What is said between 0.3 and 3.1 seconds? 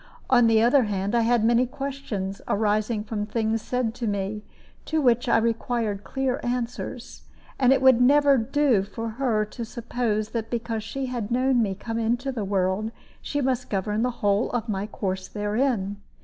On the other hand, I had many questions, arising